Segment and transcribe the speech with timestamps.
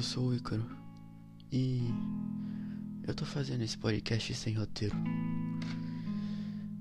[0.00, 0.64] Eu sou o Ícaro
[1.52, 1.82] e
[3.06, 4.96] eu tô fazendo esse podcast sem roteiro.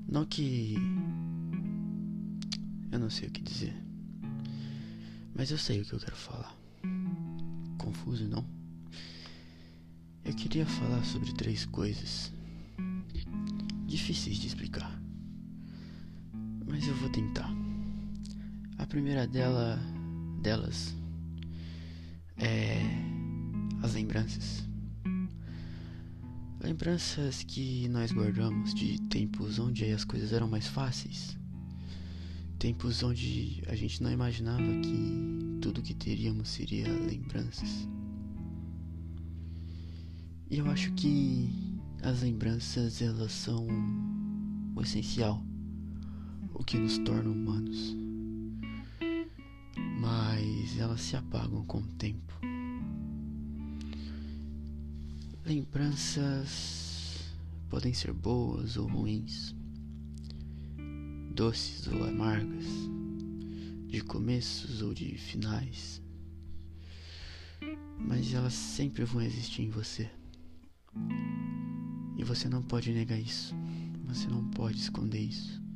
[0.08, 0.78] Não que.
[2.90, 3.76] Eu não sei o que dizer.
[5.36, 6.56] Mas eu sei o que eu quero falar.
[7.78, 8.46] Confuso, não?
[10.24, 12.32] Eu queria falar sobre três coisas
[13.86, 14.98] difíceis de explicar.
[16.66, 17.52] Mas eu vou tentar.
[18.78, 19.78] A primeira dela,
[20.42, 20.98] delas
[22.40, 22.82] é
[23.82, 24.64] as lembranças.
[26.62, 31.38] Lembranças que nós guardamos de tempos onde as coisas eram mais fáceis.
[32.58, 37.88] Tempos onde a gente não imaginava que tudo que teríamos seria lembranças.
[40.50, 41.50] E eu acho que
[42.02, 43.68] as lembranças elas são
[44.76, 45.42] o essencial,
[46.54, 47.96] o que nos torna humanos
[51.00, 52.34] elas se apagam com o tempo.
[55.46, 57.34] Lembranças
[57.70, 59.56] podem ser boas ou ruins,
[61.34, 62.66] doces ou amargas,
[63.88, 66.02] de começos ou de finais,
[67.98, 70.10] mas elas sempre vão existir em você.
[72.18, 73.56] E você não pode negar isso,
[74.06, 75.69] você não pode esconder isso.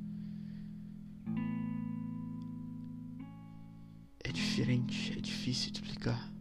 [4.54, 6.32] Diferente, é difícil de explicar.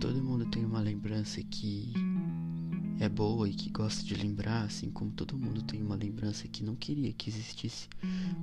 [0.00, 1.92] Todo mundo tem uma lembrança que
[2.98, 6.64] é boa e que gosta de lembrar, assim como todo mundo tem uma lembrança que
[6.64, 7.88] não queria que existisse,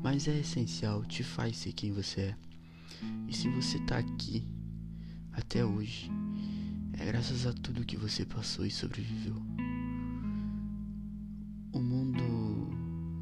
[0.01, 2.35] mas é essencial, te faz ser quem você é.
[3.27, 4.47] E se você tá aqui
[5.33, 6.09] até hoje,
[6.93, 9.35] é graças a tudo que você passou e sobreviveu.
[11.73, 12.23] O mundo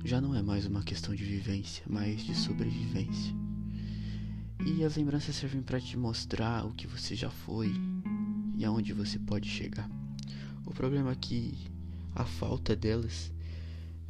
[0.05, 3.46] já não é mais uma questão de vivência, mas de sobrevivência.
[4.67, 7.71] E as lembranças servem para te mostrar o que você já foi
[8.57, 9.89] e aonde você pode chegar.
[10.65, 11.57] O problema é que
[12.13, 13.31] a falta delas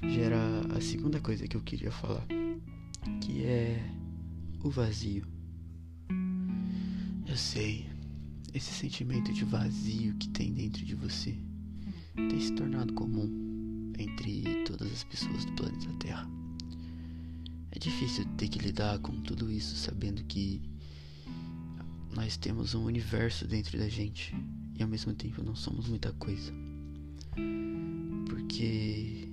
[0.02, 0.40] gera
[0.76, 2.26] a segunda coisa que eu queria falar,
[3.22, 3.88] que é
[4.64, 5.28] o vazio.
[7.28, 7.88] Eu sei,
[8.52, 11.38] esse sentimento de vazio que tem dentro de você
[12.16, 16.37] tem se tornado comum entre todas as pessoas do planeta Terra.
[17.78, 20.60] É difícil ter que lidar com tudo isso sabendo que
[22.12, 24.36] nós temos um universo dentro da gente
[24.74, 26.52] e ao mesmo tempo não somos muita coisa.
[28.28, 29.30] Porque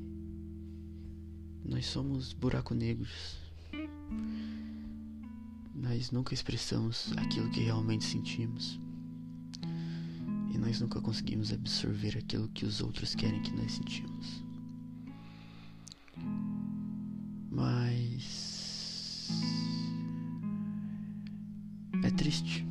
[1.64, 3.38] nós somos buraco negros.
[5.74, 8.78] Nós nunca expressamos aquilo que realmente sentimos.
[10.52, 14.44] E nós nunca conseguimos absorver aquilo que os outros querem que nós sentimos.
[17.54, 19.28] Mas.
[22.02, 22.66] É triste.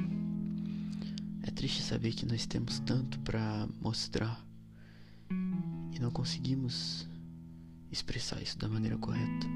[1.44, 4.46] É triste saber que nós temos tanto para mostrar
[5.92, 7.08] e não conseguimos
[7.92, 9.48] expressar isso da maneira correta.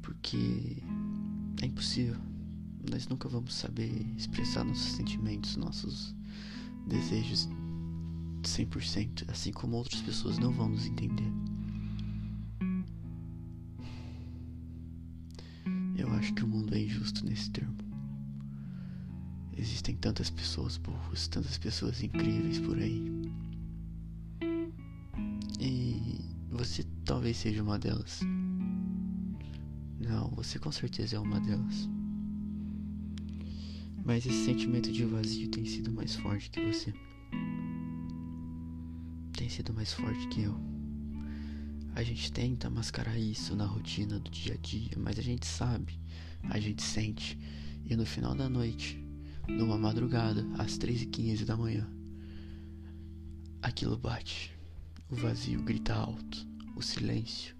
[0.00, 0.78] Porque
[1.60, 2.16] é impossível.
[2.90, 6.14] Nós nunca vamos saber expressar nossos sentimentos, nossos
[6.88, 7.48] desejos
[8.42, 11.51] 100%, assim como outras pessoas não vão nos entender.
[16.22, 17.76] Acho que o mundo é injusto nesse termo.
[19.56, 23.10] Existem tantas pessoas boas, tantas pessoas incríveis por aí.
[25.60, 28.20] E você talvez seja uma delas.
[29.98, 31.88] Não, você com certeza é uma delas.
[34.04, 36.94] Mas esse sentimento de vazio tem sido mais forte que você.
[39.36, 40.71] Tem sido mais forte que eu.
[41.94, 46.00] A gente tenta mascarar isso na rotina do dia a dia, mas a gente sabe,
[46.50, 47.38] a gente sente.
[47.84, 48.98] E no final da noite,
[49.46, 51.86] numa madrugada, às 3h15 da manhã,
[53.60, 54.56] aquilo bate.
[55.10, 57.54] O vazio grita alto, o silêncio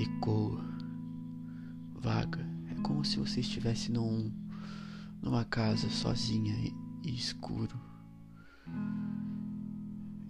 [0.00, 0.64] ecoa,
[1.94, 2.46] vaga.
[2.70, 4.32] É como se você estivesse num,
[5.22, 7.78] numa casa sozinha e, e escuro.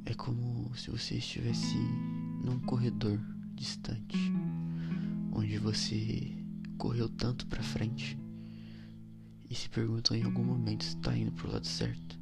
[0.05, 1.76] É como se você estivesse
[2.43, 3.19] num corredor
[3.55, 4.17] distante,
[5.32, 6.37] onde você
[6.76, 8.19] correu tanto para frente
[9.50, 12.19] e se perguntou em algum momento se está indo pro lado certo,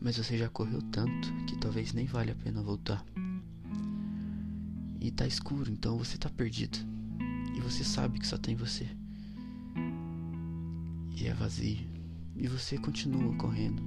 [0.00, 3.04] mas você já correu tanto que talvez nem vale a pena voltar.
[5.00, 6.78] E tá escuro, então você tá perdido.
[7.56, 8.88] E você sabe que só tem você.
[11.16, 11.86] E é vazio.
[12.36, 13.82] E você continua correndo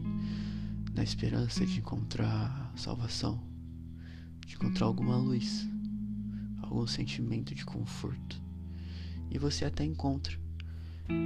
[0.93, 3.50] na esperança de encontrar salvação
[4.61, 5.67] encontrar alguma luz,
[6.61, 8.39] algum sentimento de conforto.
[9.31, 10.37] E você até encontra,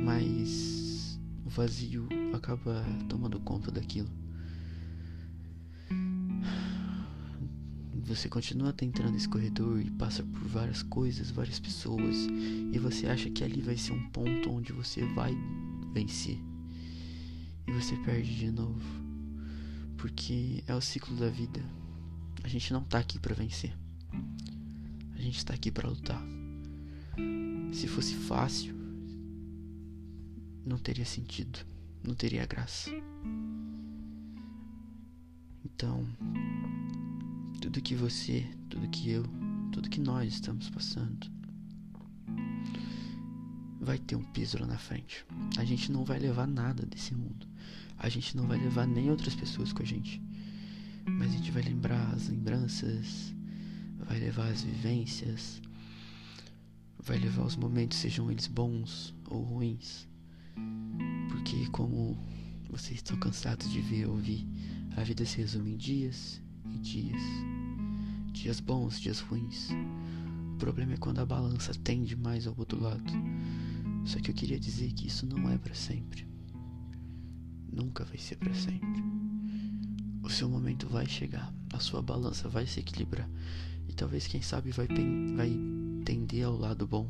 [0.06, 4.08] mas o vazio acaba tomando conta daquilo.
[8.06, 12.16] Você continua tentando esse corredor e passa por várias coisas, várias pessoas,
[12.72, 15.36] e você acha que ali vai ser um ponto onde você vai
[15.92, 16.40] vencer.
[17.68, 18.80] E você perde de novo.
[19.98, 21.62] Porque é o ciclo da vida.
[22.46, 23.76] A gente não tá aqui para vencer.
[25.16, 26.24] A gente está aqui para lutar.
[27.74, 28.76] Se fosse fácil,
[30.64, 31.58] não teria sentido,
[32.04, 32.92] não teria graça.
[35.66, 36.06] Então,
[37.60, 39.24] tudo que você, tudo que eu,
[39.72, 41.28] tudo que nós estamos passando
[43.82, 45.26] vai ter um piso lá na frente.
[45.58, 47.48] A gente não vai levar nada desse mundo.
[47.98, 50.22] A gente não vai levar nem outras pessoas com a gente.
[51.08, 53.34] Mas a gente vai lembrar as lembranças,
[54.00, 55.62] vai levar as vivências,
[57.00, 60.08] vai levar os momentos, sejam eles bons ou ruins.
[61.30, 62.18] Porque como
[62.70, 64.48] vocês estão cansados de ver ou ouvir,
[64.98, 66.42] a vida se resume em dias
[66.74, 67.22] e dias.
[68.32, 69.70] Dias bons, dias ruins.
[70.54, 73.14] O problema é quando a balança tende mais ao outro lado.
[74.06, 76.28] Só que eu queria dizer que isso não é para sempre.
[77.72, 79.04] Nunca vai ser para sempre.
[80.26, 83.30] O seu momento vai chegar, a sua balança vai se equilibrar
[83.88, 84.88] e talvez quem sabe vai
[85.36, 85.56] vai
[86.04, 87.08] tender ao lado bom.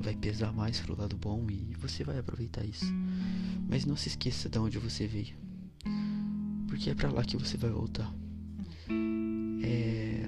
[0.00, 2.92] Vai pesar mais pro lado bom e você vai aproveitar isso.
[3.68, 5.36] Mas não se esqueça de onde você veio.
[6.66, 8.12] Porque é para lá que você vai voltar.
[9.62, 10.26] É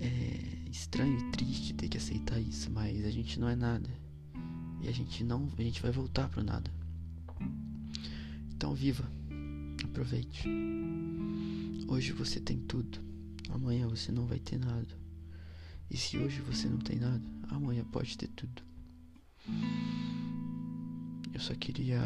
[0.00, 3.90] É estranho e triste ter que aceitar isso, mas a gente não é nada.
[4.80, 6.75] E a gente não, a gente vai voltar pro nada.
[8.56, 9.04] Então viva.
[9.84, 10.48] Aproveite.
[11.86, 12.98] Hoje você tem tudo.
[13.50, 14.88] Amanhã você não vai ter nada.
[15.90, 18.62] E se hoje você não tem nada, amanhã pode ter tudo.
[21.34, 22.00] Eu só queria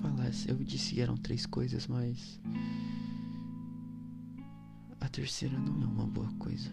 [0.00, 0.30] falar.
[0.48, 2.40] Eu disse que eram três coisas, mas.
[5.00, 6.70] A terceira não é uma boa coisa.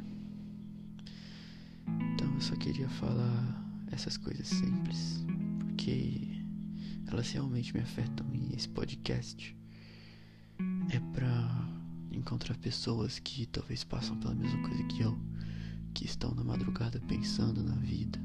[2.15, 5.23] Então eu só queria falar essas coisas simples.
[5.59, 6.32] Porque
[7.07, 8.25] elas realmente me afetam.
[8.33, 9.55] E esse podcast
[10.89, 11.69] é pra
[12.11, 15.17] encontrar pessoas que talvez passam pela mesma coisa que eu,
[15.93, 18.19] que estão na madrugada pensando na vida.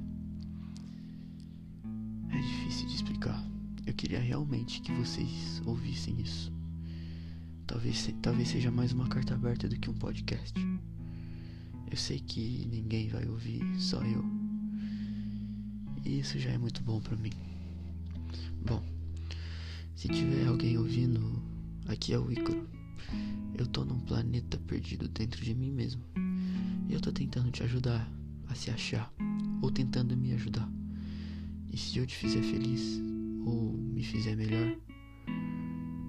[2.30, 3.42] É difícil de explicar.
[3.86, 6.52] Eu queria realmente que vocês ouvissem isso.
[7.66, 10.58] Talvez, talvez seja mais uma carta aberta do que um podcast.
[11.90, 14.24] Eu sei que ninguém vai ouvir, só eu.
[16.04, 17.32] E isso já é muito bom para mim.
[18.64, 18.82] Bom,
[19.94, 21.42] se tiver alguém ouvindo,
[21.86, 22.68] aqui é o Ícaro.
[23.54, 26.02] Eu tô num planeta perdido dentro de mim mesmo.
[26.88, 28.08] E eu tô tentando te ajudar
[28.46, 29.12] a se achar,
[29.60, 30.68] ou tentando me ajudar.
[31.72, 33.00] E se eu te fizer feliz,
[33.44, 34.76] ou me fizer melhor,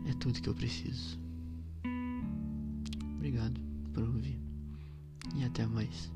[0.06, 1.19] é tudo que eu preciso.
[3.16, 3.60] Obrigado
[3.94, 4.40] por ouvir.
[5.36, 6.12] E até mais.